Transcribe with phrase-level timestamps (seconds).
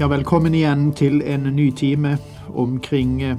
[0.00, 2.12] Ja, velkommen igjen til en ny time
[2.54, 3.38] omkring eh,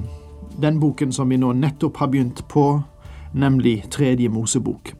[0.60, 2.82] den boken som vi nå nettopp har begynt på,
[3.32, 4.90] nemlig Tredje Mosebok.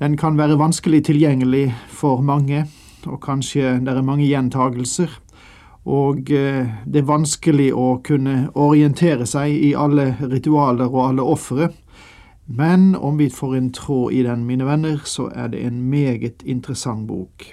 [0.00, 2.62] Den kan være vanskelig tilgjengelig for mange,
[3.04, 5.12] og kanskje det er mange gjentagelser.
[5.84, 11.68] Og eh, det er vanskelig å kunne orientere seg i alle ritualer og alle ofre.
[12.46, 16.40] Men om vi får en tråd i den, mine venner, så er det en meget
[16.48, 17.52] interessant bok.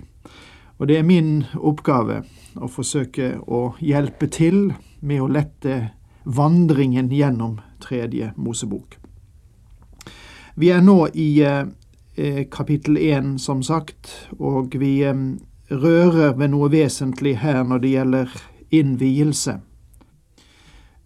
[0.81, 2.23] Og det er min oppgave
[2.57, 4.71] å forsøke å hjelpe til
[5.05, 5.75] med å lette
[6.25, 8.95] vandringen gjennom Tredje Mosebok.
[10.57, 14.09] Vi er nå i eh, kapittel én, som sagt,
[14.41, 15.21] og vi eh,
[15.69, 18.33] rører ved noe vesentlig her når det gjelder
[18.73, 19.59] innvielse.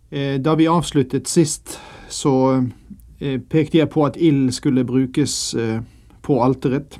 [0.09, 1.76] Eh, da vi avsluttet sist,
[2.08, 2.64] så
[3.20, 5.84] eh, pekte jeg på at ild skulle brukes eh,
[6.23, 6.96] på alteret.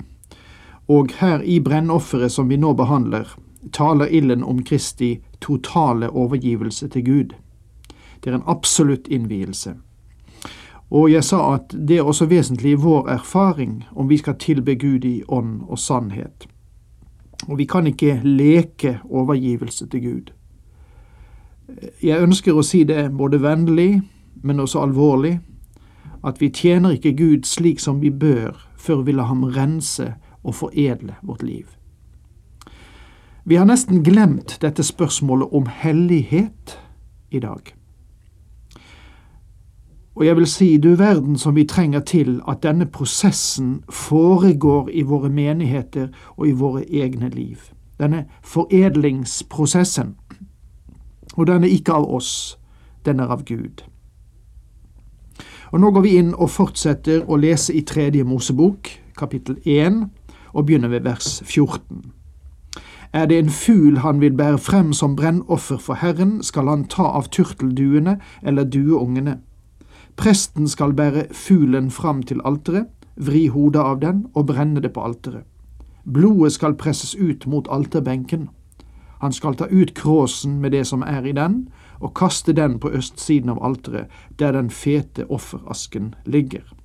[0.88, 3.26] Og her i brennofferet som vi nå behandler,
[3.72, 7.34] taler ilden om Kristi totale overgivelse til Gud.
[8.24, 9.74] Det er en absolutt innvielse.
[10.90, 14.74] Og jeg sa at det er også vesentlig i vår erfaring om vi skal tilbe
[14.74, 16.46] Gud i ånd og sannhet.
[17.48, 20.30] Og vi kan ikke leke overgivelse til Gud.
[22.02, 24.02] Jeg ønsker å si det både vennlig,
[24.42, 25.40] men også alvorlig,
[26.24, 30.14] at vi tjener ikke Gud slik som vi bør, før vi lar ham rense
[30.46, 31.66] og foredle vårt liv.
[33.44, 36.78] Vi har nesten glemt dette spørsmålet om hellighet
[37.30, 37.74] i dag.
[40.16, 45.02] Og jeg vil si, du verden som vi trenger til at denne prosessen foregår i
[45.02, 47.58] våre menigheter og i våre egne liv.
[48.00, 50.16] Denne foredlingsprosessen.
[51.36, 52.58] Og den er ikke av oss,
[53.04, 53.84] den er av Gud.
[55.70, 60.06] Og Nå går vi inn og fortsetter å lese i Tredje Mosebok, kapittel 1,
[60.56, 62.12] og begynner ved vers 14.
[63.12, 67.02] Er det en fugl han vil bære frem som brennoffer for Herren, skal han ta
[67.02, 69.38] av turtelduene eller dueungene.
[70.16, 75.04] Presten skal bære fuglen fram til alteret, vri hodet av den og brenne det på
[75.04, 75.44] alteret.
[76.04, 78.48] Blodet skal presses ut mot alterbenken.
[79.20, 81.68] Han skal ta ut kråsen med det som er i den,
[82.00, 86.75] og kaste den på østsiden av alteret, der den fete offerasken ligger.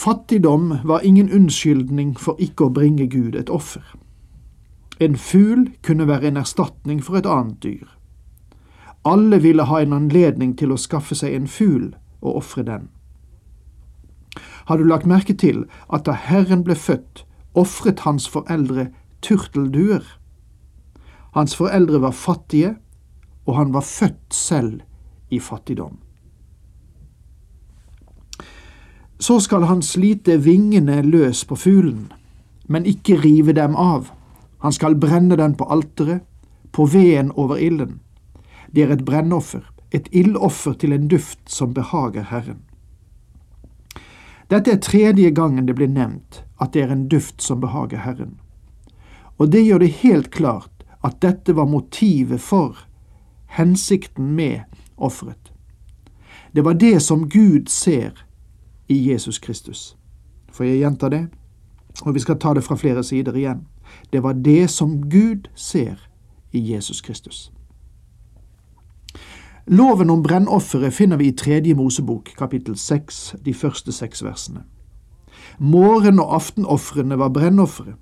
[0.00, 3.84] Fattigdom var ingen unnskyldning for ikke å bringe Gud et offer.
[4.96, 7.90] En fugl kunne være en erstatning for et annet dyr.
[9.04, 11.90] Alle ville ha en anledning til å skaffe seg en fugl
[12.22, 12.88] og ofre den.
[14.72, 18.88] Har du lagt merke til at da Herren ble født, ofret hans foreldre
[19.20, 20.06] turtelduer?
[21.36, 22.78] Hans foreldre var fattige,
[23.44, 24.80] og han var født selv
[25.28, 26.00] i fattigdom.
[29.20, 32.06] Så skal han slite vingene løs på fuglen,
[32.64, 34.08] men ikke rive dem av.
[34.64, 36.22] Han skal brenne den på alteret,
[36.72, 37.98] på veden over ilden.
[38.72, 42.62] Det er et brennoffer, et ildoffer til en duft som behager Herren.
[44.48, 48.38] Dette er tredje gangen det blir nevnt at det er en duft som behager Herren.
[49.36, 52.86] Og det gjør det helt klart at dette var motivet for,
[53.52, 54.64] hensikten med,
[54.96, 55.52] offeret.
[56.52, 58.24] Det var det som Gud ser
[58.90, 59.96] i Jesus Kristus.
[60.52, 61.28] For jeg gjentar det,
[62.02, 63.66] og vi skal ta det fra flere sider igjen.
[64.12, 66.08] Det var det som Gud ser
[66.52, 67.52] i Jesus Kristus.
[69.66, 74.62] Loven om brennofferet finner vi i Tredje Mosebok, kapittel seks, de første seks versene.
[75.58, 77.94] Morgen- og aftenofrene var brennoffere,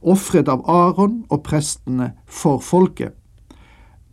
[0.00, 3.12] ofret av Aron og prestene for folket.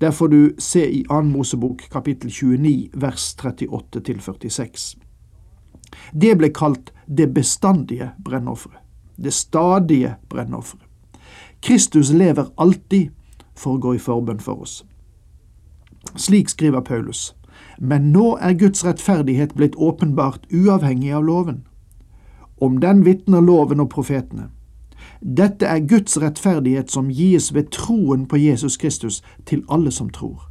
[0.02, 4.98] Der får du se i Annen Mosebok, kapittel 29, vers 38 til 46.
[6.14, 8.80] Det ble kalt det bestandige brennofferet,
[9.18, 10.86] det stadige brennofferet.
[11.62, 13.12] Kristus lever alltid
[13.56, 14.82] for å gå i forbønn for oss.
[16.16, 17.36] Slik skriver Paulus.
[17.78, 21.64] Men nå er Guds rettferdighet blitt åpenbart uavhengig av loven.
[22.58, 24.50] Om den vitner loven og profetene.
[25.22, 30.48] Dette er Guds rettferdighet som gis ved troen på Jesus Kristus til alle som tror.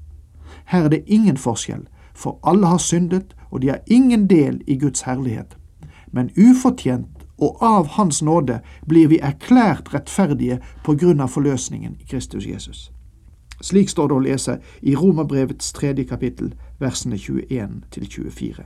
[0.71, 4.79] Her er det ingen forskjell, for alle har syndet, og de har ingen del i
[4.79, 5.57] Guds herlighet.
[6.13, 12.05] Men ufortjent og av Hans nåde blir vi erklært rettferdige på grunn av forløsningen i
[12.05, 12.91] Kristus Jesus.
[13.61, 18.65] Slik står det å lese i Romerbrevets tredje kapittel, versene 21 til 24.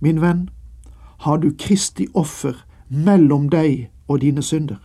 [0.00, 0.48] Min venn,
[1.18, 4.80] har du Kristi offer mellom deg og dine synder?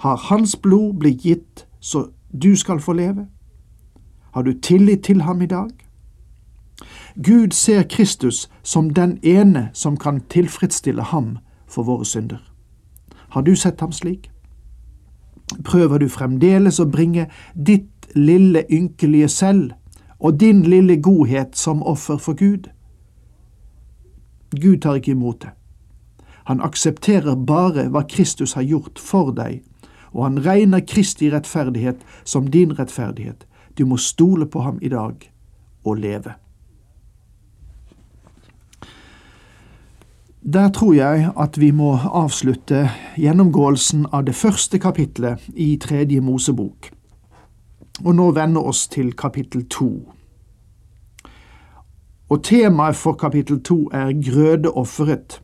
[0.00, 3.26] Har Hans blod blitt gitt så du skal få leve?
[4.32, 5.70] Har du tillit til ham i dag?
[7.14, 12.52] Gud ser Kristus som den ene som kan tilfredsstille ham for våre synder.
[13.28, 14.30] Har du sett ham slik?
[15.64, 19.72] Prøver du fremdeles å bringe ditt lille ynkelige selv
[20.18, 22.68] og din lille godhet som offer for Gud?
[24.50, 25.50] Gud tar ikke imot det.
[26.44, 29.62] Han aksepterer bare hva Kristus har gjort for deg,
[30.10, 33.46] og han regner Kristi rettferdighet som din rettferdighet.
[33.78, 35.30] Du må stole på ham i dag
[35.84, 36.34] og leve.
[40.44, 46.88] Der tror jeg at vi må avslutte gjennomgåelsen av det første kapitlet i Tredje Mosebok,
[48.04, 49.90] og nå vende oss til kapittel to.
[52.30, 55.42] Og temaet for kapittel to er grødeofferet.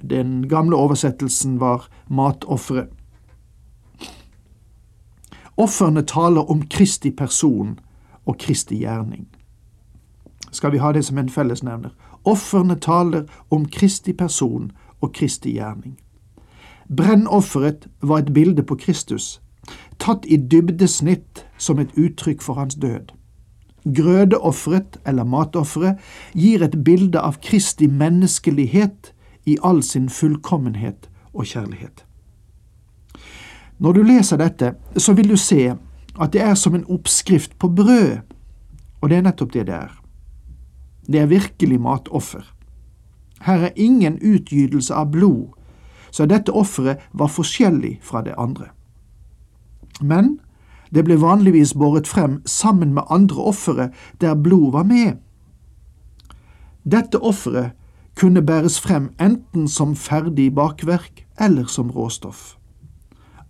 [0.00, 2.88] Den gamle oversettelsen var matofferet.
[5.56, 7.78] Ofrene taler om Kristi person
[8.24, 9.28] og Kristi gjerning.
[10.50, 11.90] Skal vi ha det som en fellesnevner?
[12.24, 14.70] Ofrene taler om Kristi person
[15.00, 15.96] og Kristi gjerning.
[16.96, 19.40] Brennofferet var et bilde på Kristus,
[19.98, 23.12] tatt i dybdesnitt som et uttrykk for hans død.
[23.84, 26.00] Grødeofferet, eller matofferet,
[26.34, 29.12] gir et bilde av Kristi menneskelighet
[29.46, 32.04] i all sin fullkommenhet og kjærlighet.
[33.78, 35.70] Når du leser dette, så vil du se
[36.20, 38.18] at det er som en oppskrift på brød,
[39.00, 39.99] og det er nettopp det det er.
[41.06, 42.44] Det er virkelig matoffer.
[43.40, 45.48] Her er ingen utgytelse av blod,
[46.10, 48.70] så dette offeret var forskjellig fra det andre.
[50.00, 50.38] Men
[50.90, 55.20] det ble vanligvis båret frem sammen med andre ofre der blod var med.
[56.84, 57.76] Dette offeret
[58.18, 62.56] kunne bæres frem enten som ferdig bakverk eller som råstoff.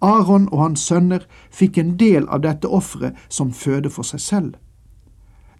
[0.00, 4.52] Aron og hans sønner fikk en del av dette offeret som føde for seg selv.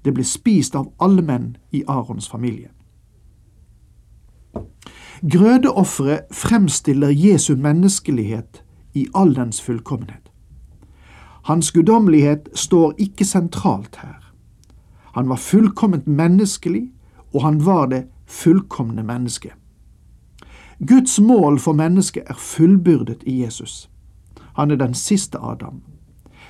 [0.04, 2.70] Det ble spist av alle menn i Arons familie.
[5.20, 8.62] Grødeofferet fremstiller Jesu menneskelighet
[8.94, 10.30] i all dens fullkommenhet.
[11.42, 14.32] Hans guddommelighet står ikke sentralt her.
[15.12, 16.90] Han var fullkomment menneskelig,
[17.34, 19.52] og han var det fullkomne mennesket.
[20.86, 23.90] Guds mål for mennesket er fullbyrdet i Jesus.
[24.56, 25.82] Han er den siste Adam.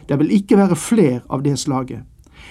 [0.08, 2.02] Det vil ikke være flere av det slaget,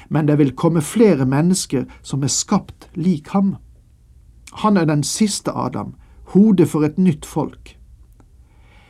[0.10, 3.56] men det vil komme flere mennesker som er skapt lik ham.
[4.54, 5.94] Han er den siste Adam,
[6.24, 7.78] hodet for et nytt folk.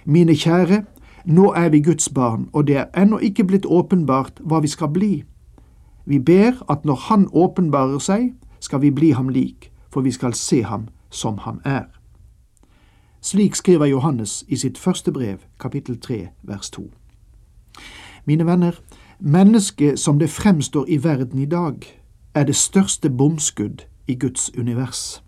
[0.05, 0.83] Mine kjære,
[1.25, 4.89] nå er vi Guds barn, og det er ennå ikke blitt åpenbart hva vi skal
[4.93, 5.23] bli.
[6.05, 10.33] Vi ber at når Han åpenbarer seg, skal vi bli ham lik, for vi skal
[10.33, 11.85] se ham som han er.
[13.21, 16.91] Slik skriver Johannes i sitt første brev, kapittel 3, vers 2.
[18.25, 18.71] Mine venner,
[19.19, 21.75] mennesket som det fremstår i verden i dag,
[22.33, 25.23] er det største bomskudd i Guds univers.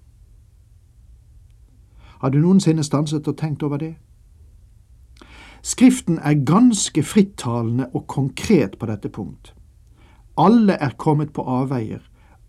[2.21, 3.95] Har du noensinne stanset og tenkt over det?
[5.61, 9.53] Skriften er ganske frittalende og konkret på dette punkt.
[10.37, 11.99] Alle er kommet på avveier,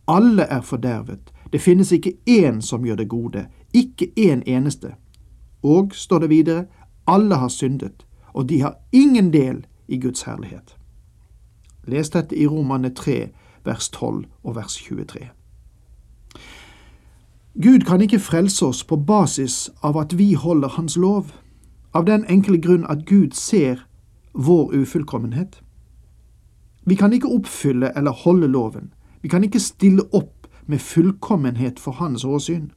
[0.09, 4.95] alle er fordervet, det finnes ikke én som gjør det gode, ikke én eneste.
[5.63, 6.65] Og, står det videre,
[7.07, 10.77] alle har syndet, og de har ingen del i Guds herlighet.
[11.87, 13.31] Les dette i Romane 3,
[13.65, 15.29] vers 12 og vers 23.
[17.63, 21.33] Gud kan ikke frelse oss på basis av at vi holder Hans lov,
[21.95, 23.83] av den enkle grunn at Gud ser
[24.33, 25.61] vår ufullkommenhet.
[26.87, 31.93] Vi kan ikke oppfylle eller holde loven, vi kan ikke stille opp med fullkommenhet for
[31.93, 32.71] hans åsyn.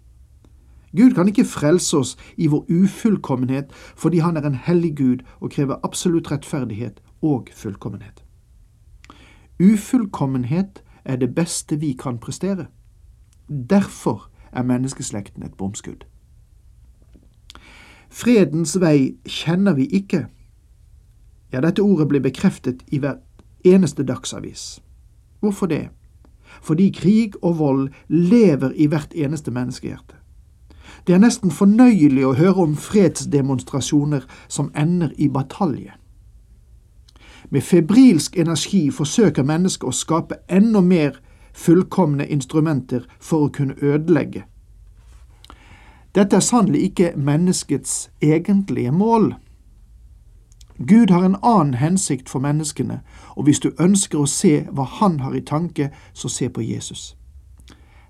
[0.97, 5.51] Gud kan ikke frelse oss i vår ufullkommenhet fordi han er en hellig Gud og
[5.51, 8.24] krever absolutt rettferdighet og fullkommenhet.
[9.59, 12.65] Ufullkommenhet er det beste vi kan prestere.
[13.69, 16.05] Derfor er menneskeslekten et bomskudd.
[18.09, 20.25] Fredens vei kjenner vi ikke.
[21.53, 23.19] Ja, dette ordet blir bekreftet i hver
[23.65, 24.81] eneste dagsavis.
[25.39, 25.89] Hvorfor det?
[26.61, 30.15] fordi krig og vold lever i hvert eneste menneskehjerte.
[31.07, 35.93] Det er nesten fornøyelig å høre om fredsdemonstrasjoner som ender i batalje.
[37.55, 41.13] Med febrilsk energi forsøker mennesket å skape enda mer
[41.55, 44.41] fullkomne instrumenter for å kunne ødelegge.
[46.19, 49.29] Dette er sannelig ikke menneskets egentlige mål.
[50.83, 52.99] Gud har en annen hensikt for menneskene,
[53.39, 57.15] og hvis du ønsker å se hva Han har i tanke, så se på Jesus.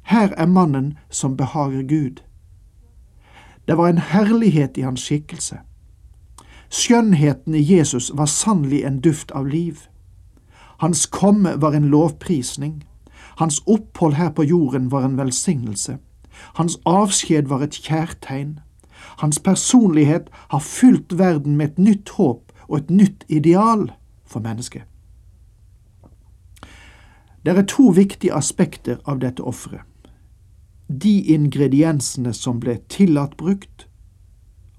[0.10, 2.26] Her er mannen som behager Gud.
[3.68, 5.62] Det var en herlighet i hans skikkelse.
[6.76, 9.86] Skjønnheten i Jesus var sannelig en duft av liv.
[10.84, 12.84] Hans komme var en lovprisning.
[13.40, 15.98] Hans opphold her på jorden var en velsignelse.
[16.60, 18.60] Hans avskjed var et kjærtegn.
[19.24, 23.88] Hans personlighet har fylt verden med et nytt håp og et nytt ideal
[24.26, 24.84] for mennesket.
[27.46, 29.86] Det er to viktige aspekter av dette offeret.
[30.90, 33.88] De ingrediensene som ble tillatt brukt,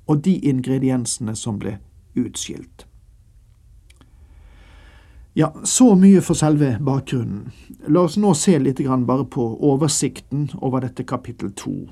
[0.07, 1.79] og de ingrediensene som ble
[2.17, 2.87] utskilt.
[5.37, 7.51] Ja, så mye for selve bakgrunnen.
[7.93, 11.91] La oss nå se litt bare på oversikten over dette kapittel to.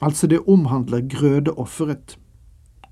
[0.00, 2.18] Altså, det omhandler grødeofferet.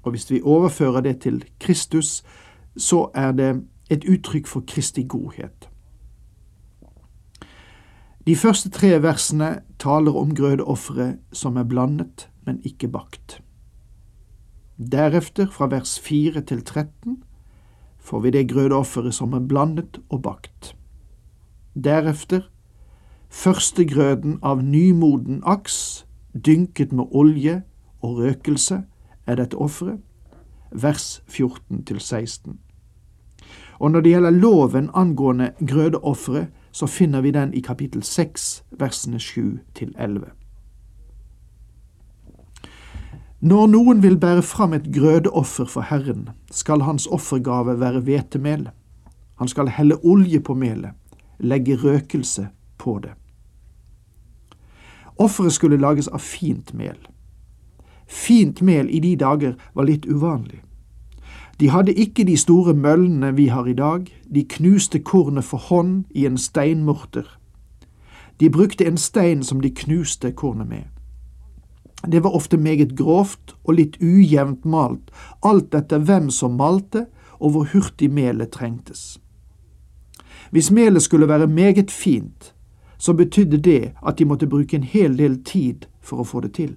[0.03, 2.25] Og hvis vi overfører det til Kristus,
[2.77, 5.69] så er det et uttrykk for Kristi godhet.
[8.27, 13.41] De første tre versene taler om grødeofferet som er blandet, men ikke bakt.
[14.81, 17.23] Deretter, fra vers 4 til 13,
[17.99, 20.75] får vi det grødeofferet som er blandet og bakt.
[21.77, 22.47] Deretter
[23.29, 27.61] førstegrøden av nymoden aks, dynket med olje
[28.01, 28.83] og røkelse,
[29.27, 30.01] er dette offeret,
[30.73, 32.59] vers 14 til 16.
[33.79, 39.21] Og når det gjelder loven angående grødeofferet, så finner vi den i kapittel 6, versene
[39.21, 40.40] 7 til 11.
[43.41, 48.69] Når noen vil bære fram et grødeoffer for Herren, skal hans offergave være hvetemel.
[49.39, 50.91] Han skal helle olje på melet,
[51.39, 53.15] legge røkelse på det.
[55.17, 56.99] Offeret skulle lages av fint mel.
[58.07, 60.61] Fint mel i de dager var litt uvanlig.
[61.61, 64.05] De hadde ikke de store møllene vi har i dag,
[64.35, 67.25] de knuste kornet for hånd i en steinmorter.
[68.41, 71.00] De brukte en stein som de knuste kornet med.
[72.07, 75.11] Det var ofte meget grovt og litt ujevnt malt,
[75.45, 77.07] alt etter hvem som malte
[77.41, 79.19] og hvor hurtig melet trengtes.
[80.51, 82.55] Hvis melet skulle være meget fint,
[82.99, 86.53] så betydde det at de måtte bruke en hel del tid for å få det
[86.57, 86.75] til.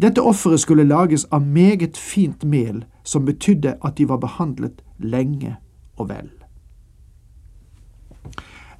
[0.00, 5.56] Dette offeret skulle lages av meget fint mel, som betydde at de var behandlet lenge
[5.96, 6.30] og vel.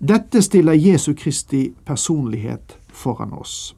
[0.00, 3.74] Dette stiller Jesu Kristi personlighet foran oss.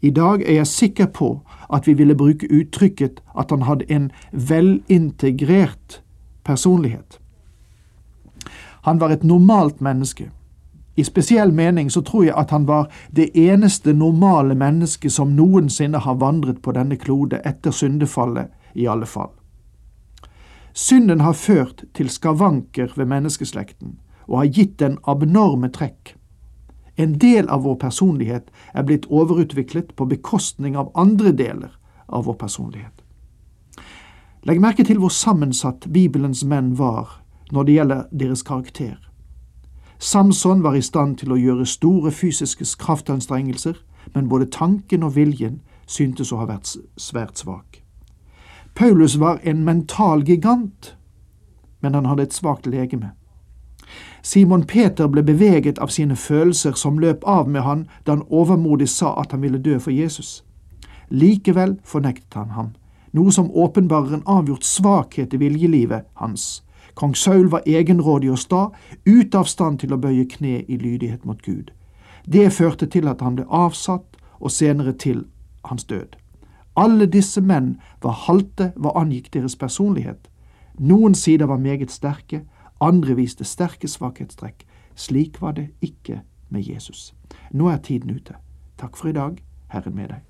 [0.00, 1.40] I dag er jeg sikker på
[1.72, 6.02] at vi ville bruke uttrykket at han hadde en velintegrert
[6.44, 7.20] personlighet.
[8.86, 10.30] Han var et normalt menneske.
[10.96, 15.98] I spesiell mening så tror jeg at han var det eneste normale mennesket som noensinne
[15.98, 19.32] har vandret på denne klode etter syndefallet, i alle fall.
[20.72, 26.15] Synden har ført til skavanker ved menneskeslekten og har gitt den abnorme trekk.
[26.96, 31.74] En del av vår personlighet er blitt overutviklet på bekostning av andre deler
[32.06, 33.02] av vår personlighet.
[34.46, 37.18] Legg merke til hvor sammensatt Bibelens menn var
[37.52, 38.96] når det gjelder deres karakter.
[39.98, 43.76] Samson var i stand til å gjøre store fysiske kraftanstrengelser,
[44.14, 47.82] men både tanken og viljen syntes å ha vært svært svak.
[48.76, 50.96] Paulus var en mental gigant,
[51.80, 53.14] men han hadde et svakt legeme.
[54.22, 58.88] Simon Peter ble beveget av sine følelser som løp av med han da han overmodig
[58.88, 60.44] sa at han ville dø for Jesus.
[61.10, 62.72] Likevel fornektet han ham,
[63.12, 66.62] noe som åpenbarer en avgjort svakhet i viljelivet hans.
[66.94, 68.62] Kong Saul var egenrådig og sta,
[69.06, 71.70] ute av stand til å bøye kne i lydighet mot Gud.
[72.26, 75.24] Det førte til at han ble avsatt, og senere til
[75.64, 76.16] hans død.
[76.76, 80.28] Alle disse menn var halte hva angikk deres personlighet.
[80.78, 82.42] Noen sider var meget sterke,
[82.80, 84.66] andre viste sterke svakhetstrekk.
[84.94, 87.14] Slik var det ikke med Jesus.
[87.52, 88.36] Nå er tiden ute.
[88.78, 89.42] Takk for i dag.
[89.68, 90.24] Herren med deg.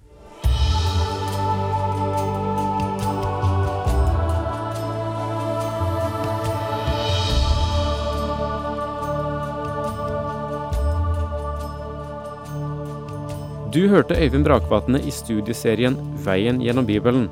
[13.76, 17.29] Du hørte Øyvind Brakvatne i studieserien Veien gjennom Bibelen.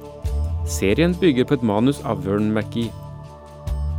[0.68, 3.03] Serien bygger på et manus av Vern McGee.